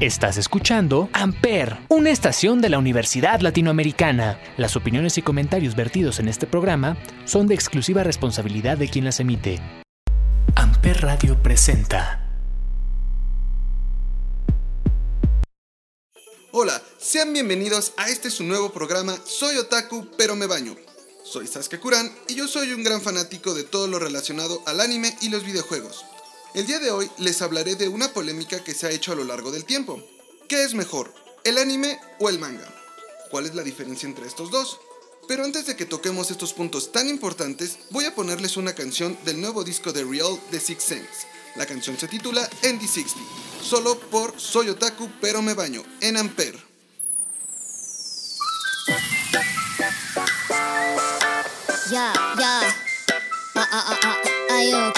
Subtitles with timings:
[0.00, 4.40] Estás escuchando Amper, una estación de la Universidad Latinoamericana.
[4.56, 9.20] Las opiniones y comentarios vertidos en este programa son de exclusiva responsabilidad de quien las
[9.20, 9.60] emite.
[10.54, 12.26] Amper Radio presenta.
[16.52, 20.76] Hola, sean bienvenidos a este su nuevo programa Soy Otaku, pero me baño.
[21.26, 25.14] Soy Sasuke Kuran y yo soy un gran fanático de todo lo relacionado al anime
[25.20, 26.06] y los videojuegos.
[26.52, 29.22] El día de hoy les hablaré de una polémica que se ha hecho a lo
[29.22, 30.02] largo del tiempo.
[30.48, 31.14] ¿Qué es mejor,
[31.44, 32.66] el anime o el manga?
[33.30, 34.80] ¿Cuál es la diferencia entre estos dos?
[35.28, 39.40] Pero antes de que toquemos estos puntos tan importantes, voy a ponerles una canción del
[39.40, 41.26] nuevo disco de Real de Six Sense.
[41.54, 43.20] La canción se titula Andy 60,
[43.62, 46.58] solo por Soy Otaku pero me baño, en Ampere.
[51.90, 52.74] Yeah, yeah.
[53.54, 54.89] Uh, ah, uh, ah, uh, ah,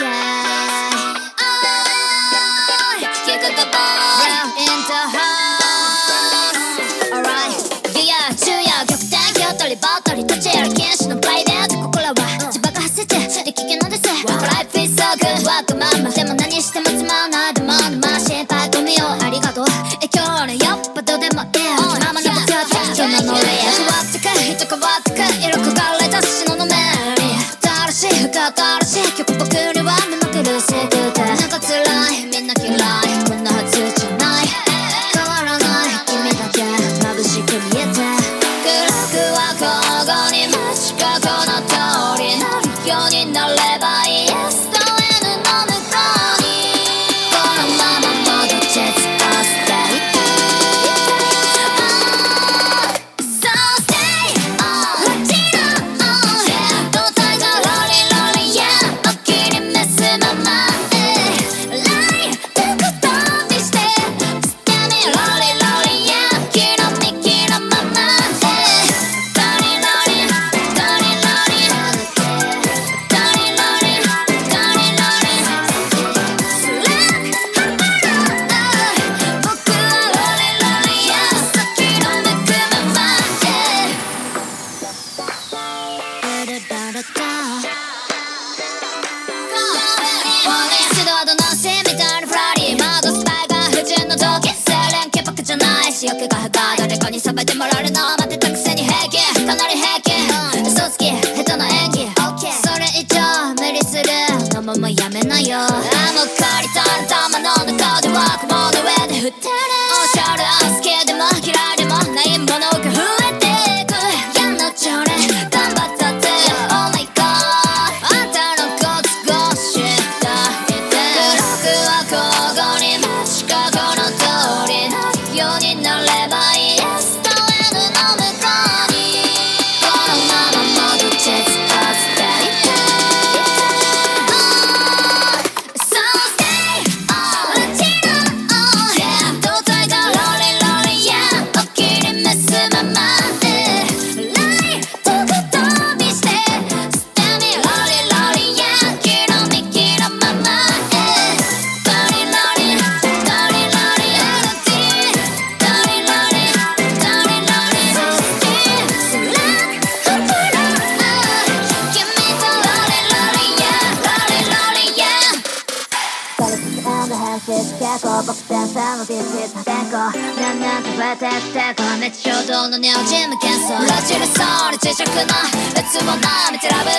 [175.13, 175.35] くの
[175.77, 176.92] 別もなめてらぶ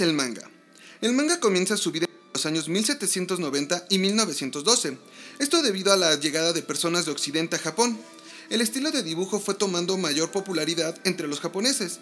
[0.00, 0.48] el manga?
[1.00, 4.98] El manga comienza su vida en los años 1790 y 1912,
[5.38, 7.98] esto debido a la llegada de personas de Occidente a Japón.
[8.50, 12.00] El estilo de dibujo fue tomando mayor popularidad entre los japoneses.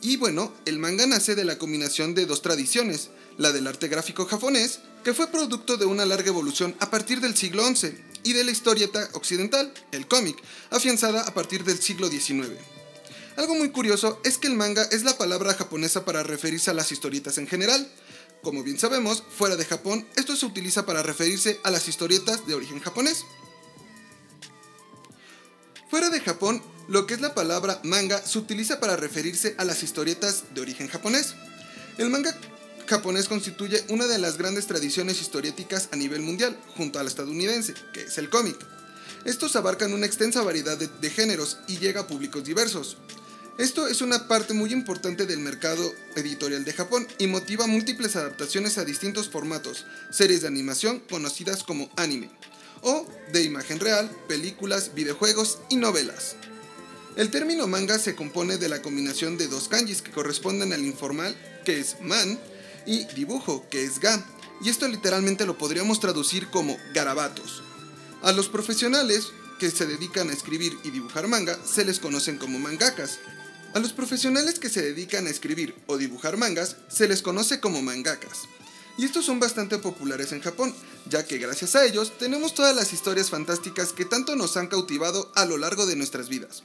[0.00, 4.26] Y bueno, el manga nace de la combinación de dos tradiciones, la del arte gráfico
[4.26, 8.44] japonés, que fue producto de una larga evolución a partir del siglo XI, y de
[8.44, 10.36] la historieta occidental, el cómic,
[10.70, 12.77] afianzada a partir del siglo XIX.
[13.38, 16.90] Algo muy curioso es que el manga es la palabra japonesa para referirse a las
[16.90, 17.88] historietas en general.
[18.42, 22.54] Como bien sabemos, fuera de Japón, esto se utiliza para referirse a las historietas de
[22.54, 23.24] origen japonés.
[25.88, 29.84] Fuera de Japón, lo que es la palabra manga se utiliza para referirse a las
[29.84, 31.36] historietas de origen japonés.
[31.96, 32.36] El manga
[32.88, 38.02] japonés constituye una de las grandes tradiciones historiéticas a nivel mundial, junto al estadounidense, que
[38.02, 38.56] es el cómic.
[39.24, 42.96] Estos abarcan una extensa variedad de, de géneros y llega a públicos diversos.
[43.58, 48.78] Esto es una parte muy importante del mercado editorial de Japón y motiva múltiples adaptaciones
[48.78, 52.30] a distintos formatos, series de animación conocidas como anime,
[52.82, 56.36] o de imagen real, películas, videojuegos y novelas.
[57.16, 61.36] El término manga se compone de la combinación de dos kanjis que corresponden al informal,
[61.64, 62.38] que es man,
[62.86, 64.24] y dibujo, que es ga,
[64.62, 67.64] y esto literalmente lo podríamos traducir como garabatos.
[68.22, 72.60] A los profesionales que se dedican a escribir y dibujar manga se les conocen como
[72.60, 73.18] mangakas.
[73.74, 77.82] A los profesionales que se dedican a escribir o dibujar mangas se les conoce como
[77.82, 78.48] mangakas.
[78.96, 80.74] Y estos son bastante populares en Japón,
[81.08, 85.30] ya que gracias a ellos tenemos todas las historias fantásticas que tanto nos han cautivado
[85.36, 86.64] a lo largo de nuestras vidas.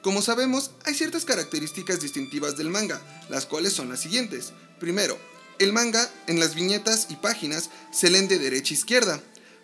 [0.00, 4.52] Como sabemos, hay ciertas características distintivas del manga, las cuales son las siguientes.
[4.78, 5.18] Primero,
[5.58, 9.20] el manga en las viñetas y páginas se leen de derecha a izquierda.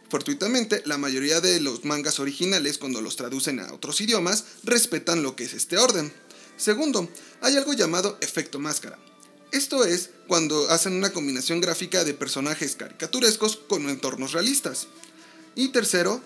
[0.08, 5.36] Fortuitamente, la mayoría de los mangas originales, cuando los traducen a otros idiomas, respetan lo
[5.36, 6.12] que es este orden.
[6.60, 7.08] Segundo,
[7.40, 8.98] hay algo llamado efecto máscara.
[9.50, 14.86] Esto es cuando hacen una combinación gráfica de personajes caricaturescos con entornos realistas.
[15.54, 16.20] Y tercero,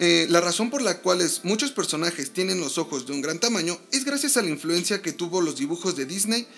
[0.00, 3.78] eh, la razón por la cual muchos personajes tienen los ojos de un gran tamaño
[3.92, 6.48] es gracias a la influencia que tuvo los dibujos de Disney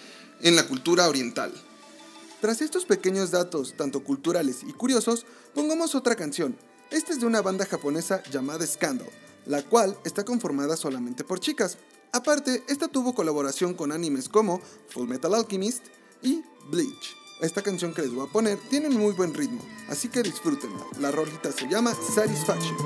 [0.41, 1.53] en la cultura oriental.
[2.41, 6.57] Tras estos pequeños datos, tanto culturales y curiosos, pongamos otra canción.
[6.91, 9.11] Esta es de una banda japonesa llamada Scandal,
[9.45, 11.77] la cual está conformada solamente por chicas.
[12.13, 15.85] Aparte, esta tuvo colaboración con animes como Full Metal Alchemist
[16.23, 17.17] y Bleach.
[17.41, 20.85] Esta canción que les voy a poner tiene un muy buen ritmo, así que disfrútenla.
[20.99, 22.77] La rolita se llama Satisfaction.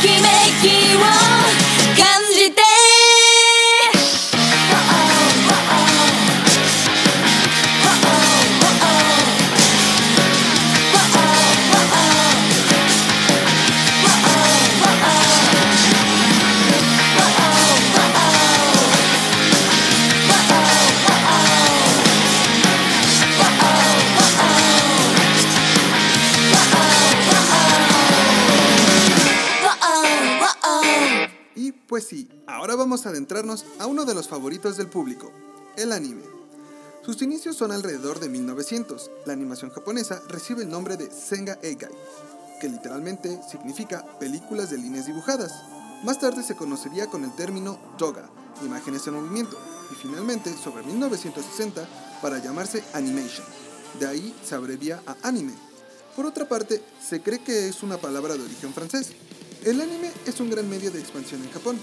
[0.00, 0.14] きめ
[0.60, 0.95] き
[33.78, 35.32] a uno de los favoritos del público,
[35.76, 36.22] el anime.
[37.04, 39.10] Sus inicios son alrededor de 1900.
[39.26, 41.90] La animación japonesa recibe el nombre de Senga Eigai,
[42.60, 45.52] que literalmente significa películas de líneas dibujadas.
[46.04, 48.30] Más tarde se conocería con el término Doga,
[48.64, 49.58] imágenes en movimiento,
[49.90, 51.84] y finalmente sobre 1960
[52.22, 53.46] para llamarse Animation.
[53.98, 55.52] De ahí se abrevia a anime.
[56.14, 59.10] Por otra parte, se cree que es una palabra de origen francés.
[59.64, 61.76] El anime es un gran medio de expansión en Japón,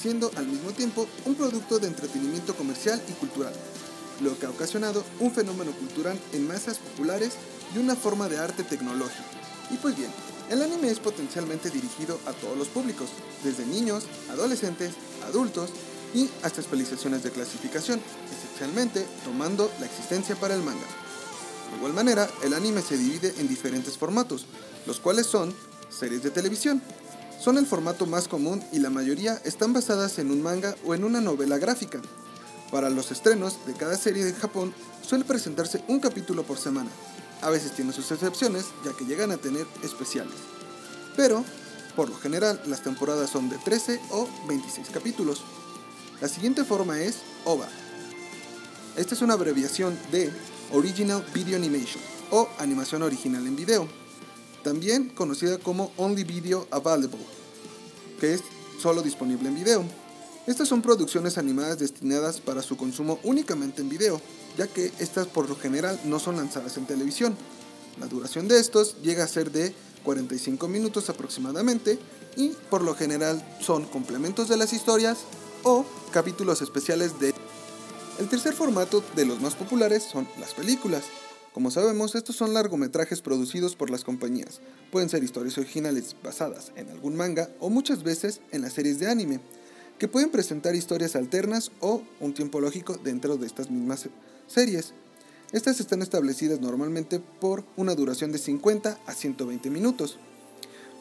[0.00, 3.52] siendo al mismo tiempo un producto de entretenimiento comercial y cultural,
[4.20, 7.32] lo que ha ocasionado un fenómeno cultural en masas populares
[7.74, 9.24] y una forma de arte tecnológico.
[9.70, 10.10] Y pues bien,
[10.50, 13.08] el anime es potencialmente dirigido a todos los públicos,
[13.42, 14.92] desde niños, adolescentes,
[15.26, 15.70] adultos
[16.14, 18.00] y hasta especializaciones de clasificación,
[18.30, 20.86] esencialmente tomando la existencia para el manga.
[21.70, 24.46] De igual manera, el anime se divide en diferentes formatos,
[24.86, 25.52] los cuales son
[25.90, 26.80] series de televisión.
[27.40, 31.04] Son el formato más común y la mayoría están basadas en un manga o en
[31.04, 32.00] una novela gráfica.
[32.70, 36.90] Para los estrenos de cada serie de Japón suele presentarse un capítulo por semana.
[37.42, 40.34] A veces tiene sus excepciones, ya que llegan a tener especiales.
[41.16, 41.44] Pero,
[41.94, 45.42] por lo general, las temporadas son de 13 o 26 capítulos.
[46.20, 47.68] La siguiente forma es OVA.
[48.96, 50.32] Esta es una abreviación de
[50.72, 53.86] Original Video Animation o animación original en video,
[54.66, 57.24] también conocida como Only Video Available,
[58.18, 58.42] que es
[58.82, 59.84] solo disponible en video.
[60.48, 64.20] Estas son producciones animadas destinadas para su consumo únicamente en video,
[64.58, 67.36] ya que estas por lo general no son lanzadas en televisión.
[68.00, 72.00] La duración de estos llega a ser de 45 minutos aproximadamente
[72.36, 75.18] y por lo general son complementos de las historias
[75.62, 77.32] o capítulos especiales de...
[78.18, 81.04] El tercer formato de los más populares son las películas.
[81.56, 84.60] Como sabemos, estos son largometrajes producidos por las compañías.
[84.92, 89.08] Pueden ser historias originales basadas en algún manga o muchas veces en las series de
[89.08, 89.40] anime,
[89.98, 94.06] que pueden presentar historias alternas o un tiempo lógico dentro de estas mismas
[94.46, 94.92] series.
[95.50, 100.18] Estas están establecidas normalmente por una duración de 50 a 120 minutos.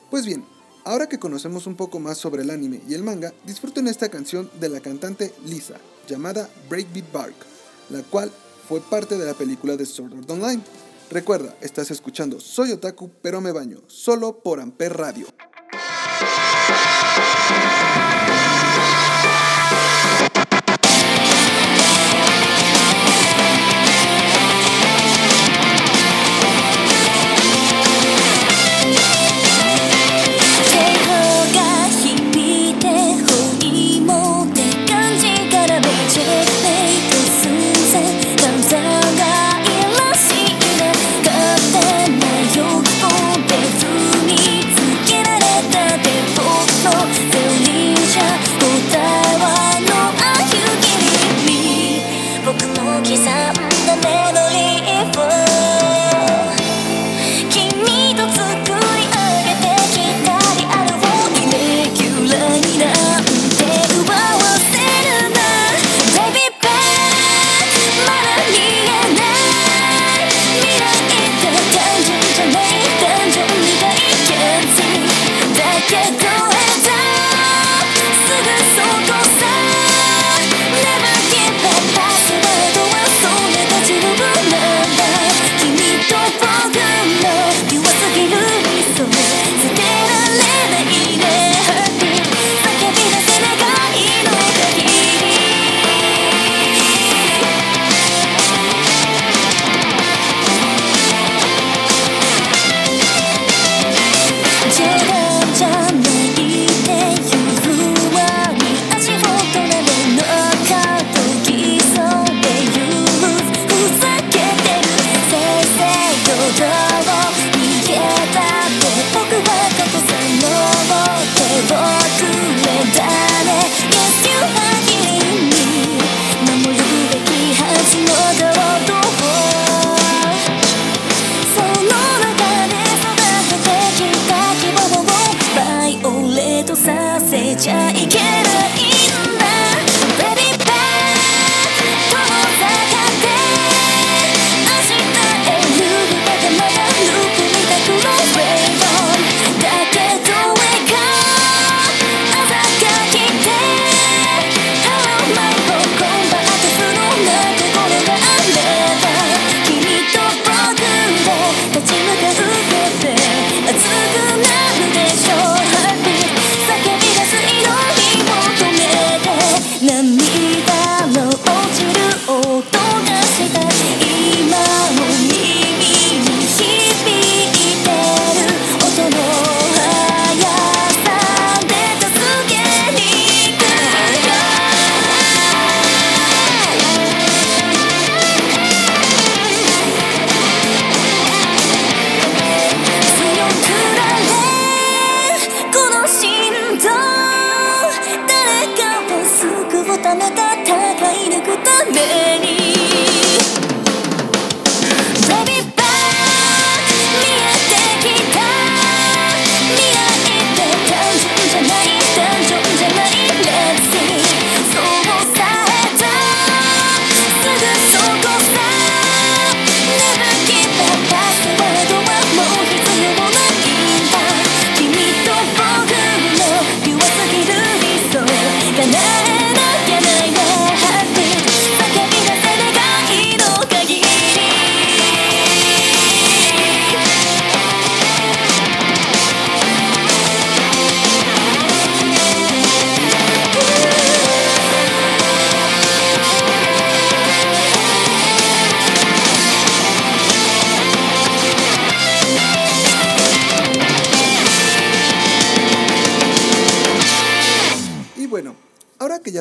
[0.09, 0.45] Pues bien,
[0.85, 4.49] ahora que conocemos un poco más sobre el anime y el manga, disfruten esta canción
[4.61, 5.75] de la cantante Lisa,
[6.07, 7.35] llamada Breakbeat Bark,
[7.89, 8.31] la cual
[8.67, 10.61] fue parte de la película de Sword Art Online.
[11.09, 16.94] Recuerda, estás escuchando Soy Otaku, pero me baño, solo por Amper Radio.「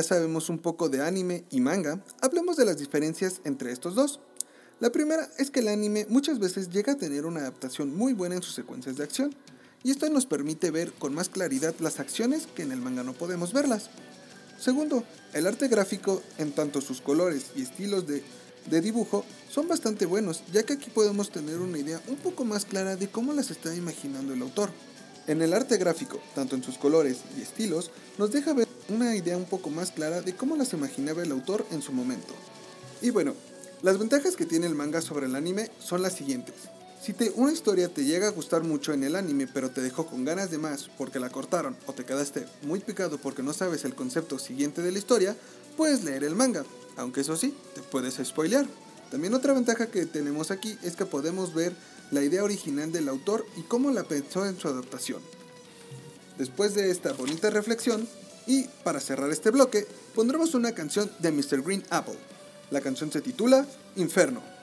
[0.07, 4.21] sabemos un poco de anime y manga, hablemos de las diferencias entre estos dos.
[4.81, 8.37] La primera es que el anime muchas veces llega a tener una adaptación muy buena
[8.37, 9.35] en sus secuencias de acción,
[9.83, 13.13] y esto nos permite ver con más claridad las acciones que en el manga no
[13.13, 13.91] podemos verlas.
[14.59, 18.23] Segundo, el arte gráfico, en tanto sus colores y estilos de,
[18.71, 22.65] de dibujo, son bastante buenos, ya que aquí podemos tener una idea un poco más
[22.65, 24.71] clara de cómo las está imaginando el autor.
[25.27, 29.39] En el arte gráfico, tanto en sus colores y estilos, nos deja ver una idea
[29.39, 32.35] un poco más clara de cómo las imaginaba el autor en su momento.
[33.01, 33.35] Y bueno,
[33.83, 36.55] las ventajas que tiene el manga sobre el anime son las siguientes.
[37.03, 40.07] Si te, una historia te llega a gustar mucho en el anime pero te dejó
[40.07, 43.85] con ganas de más porque la cortaron o te quedaste muy picado porque no sabes
[43.85, 45.37] el concepto siguiente de la historia,
[45.77, 46.65] puedes leer el manga,
[46.97, 48.67] aunque eso sí, te puedes spoilear.
[49.11, 51.75] También otra ventaja que tenemos aquí es que podemos ver
[52.11, 55.21] la idea original del autor y cómo la pensó en su adaptación.
[56.39, 58.09] Después de esta bonita reflexión,
[58.47, 61.63] y para cerrar este bloque, pondremos una canción de Mr.
[61.63, 62.19] Green Apple.
[62.71, 64.54] La canción se titula Inferno.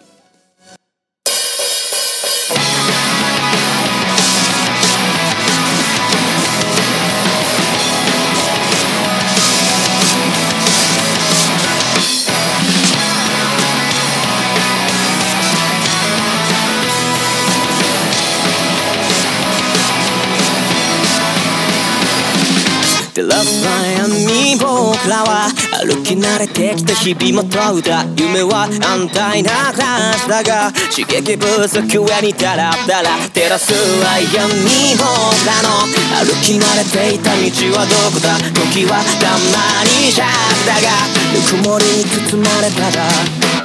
[23.41, 25.49] 悩み僕らは
[25.81, 28.05] 歩き慣れてきた日々も問うた。
[28.15, 35.05] 夢は安泰な暮らしだが刺激不足上にダラダラ照らすは闇僕
[35.45, 35.89] らの
[36.21, 37.41] 歩き慣れていた道
[37.77, 38.37] はどこだ？
[38.53, 40.29] 時はたまにシャク
[40.67, 40.93] だが
[41.33, 43.09] ぬくもりに包まれたら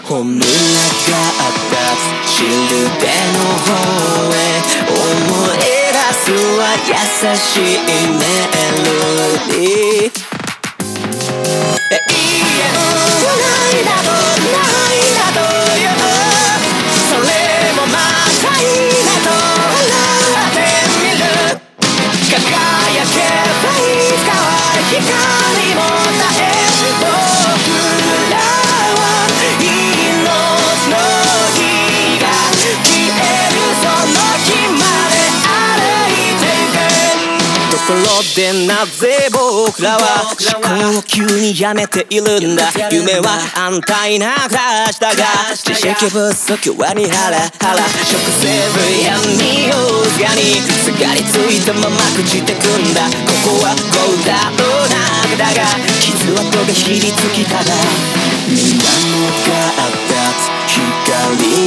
[0.05, 1.77] 本音があった
[2.27, 2.49] シル
[3.01, 3.77] ベの方
[4.33, 4.37] へ。
[4.87, 4.95] 思
[5.53, 5.56] い
[6.27, 6.95] 出すは優
[7.37, 8.25] しいメ
[8.83, 8.91] ロ
[9.47, 10.17] ディー
[11.89, 14.26] 永遠不ないだろう
[38.37, 40.29] でなぜ僕らは。
[40.37, 42.69] 思考を急にやめているんだ。
[42.93, 45.25] 夢は安泰な暮らしだが
[45.57, 47.81] 知識不足はにハラハラ。
[48.05, 53.09] 食せる闇をがにすがりついたまま朽ちてくんだ。
[53.09, 55.65] ここはゴーダの中だが
[55.97, 57.73] 傷跡がひりつきただ。
[58.53, 58.85] 水面
[59.49, 60.13] があった
[60.69, 60.77] 光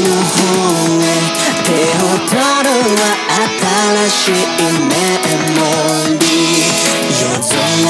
[0.05, 1.49] の方へ。
[1.65, 3.09] 手を取るは
[3.49, 4.45] 新しい
[4.85, 4.93] メ
[5.57, 5.88] モリー夜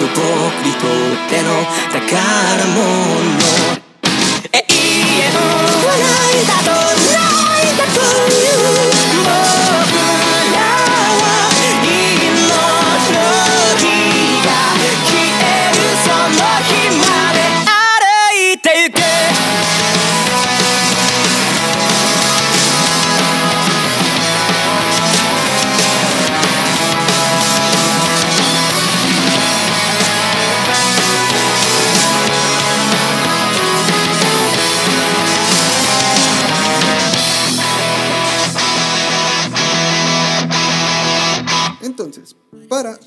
[0.00, 0.18] 僕
[0.66, 1.48] にとっての
[1.92, 2.20] 宝
[2.74, 3.83] 物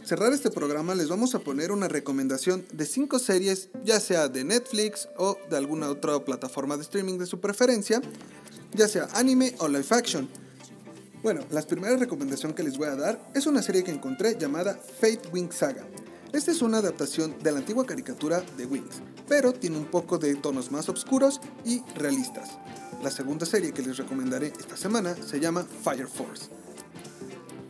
[0.03, 4.43] cerrar este programa les vamos a poner una recomendación de 5 series, ya sea de
[4.43, 8.01] Netflix o de alguna otra plataforma de streaming de su preferencia,
[8.73, 10.27] ya sea anime o live action.
[11.23, 14.79] Bueno, la primera recomendación que les voy a dar es una serie que encontré llamada
[14.99, 15.85] Fate Wing Saga.
[16.33, 20.35] Esta es una adaptación de la antigua caricatura de Wings, pero tiene un poco de
[20.35, 22.57] tonos más oscuros y realistas.
[23.01, 26.49] La segunda serie que les recomendaré esta semana se llama Fire Force.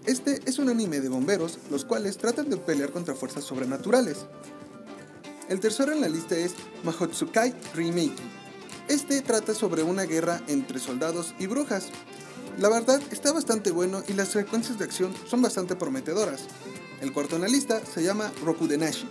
[0.07, 4.19] Este es un anime de bomberos, los cuales tratan de pelear contra fuerzas sobrenaturales.
[5.49, 6.53] El tercero en la lista es
[6.85, 8.15] Mahotsukai Remake.
[8.87, 11.89] Este trata sobre una guerra entre soldados y brujas.
[12.57, 16.45] La verdad está bastante bueno y las secuencias de acción son bastante prometedoras.
[17.01, 19.09] El cuarto en la lista se llama Rokudenashi.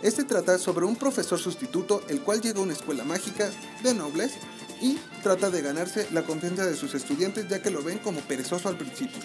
[0.00, 3.50] Este trata sobre un profesor sustituto el cual llega a una escuela mágica
[3.82, 4.32] de nobles
[4.80, 8.70] y trata de ganarse la confianza de sus estudiantes ya que lo ven como perezoso
[8.70, 9.20] al principio.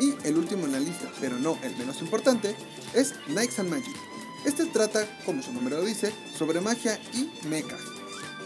[0.00, 2.54] Y el último en la lista, pero no el menos importante,
[2.94, 3.96] es Knights and Magic.
[4.44, 7.80] Este trata, como su nombre lo dice, sobre magia y mechas.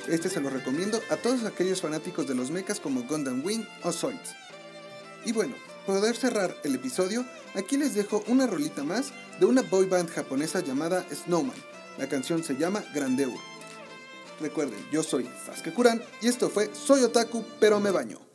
[0.09, 3.93] Este se lo recomiendo a todos aquellos fanáticos de los mechas como Gundam Wing o
[3.93, 4.35] Zoids.
[5.25, 5.55] Y bueno,
[5.87, 10.11] para poder cerrar el episodio, aquí les dejo una rolita más de una boy band
[10.11, 11.57] japonesa llamada Snowman.
[11.99, 13.33] La canción se llama Grandeur.
[14.41, 18.32] Recuerden, yo soy Sasuke Kuran y esto fue Soy Otaku, pero me baño.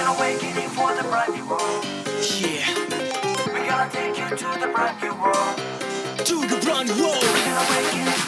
[0.00, 1.84] Gonna awakening for the brand new world.
[2.40, 2.72] Yeah,
[3.52, 5.56] We're gonna take you to the brand new world.
[6.24, 7.20] to the brand road.
[7.20, 8.19] We're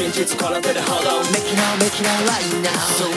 [0.00, 3.09] 真実奏でるほど Make it now, make it now right now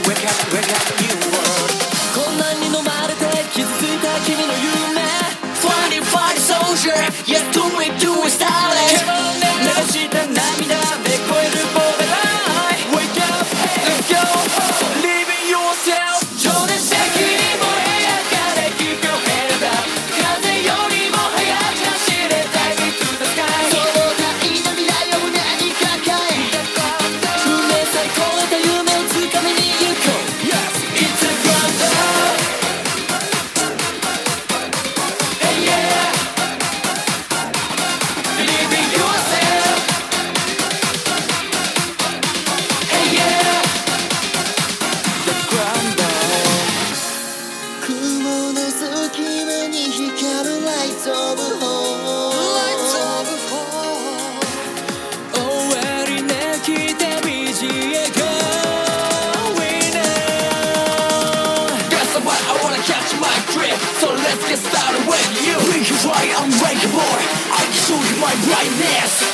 [68.42, 69.33] brightness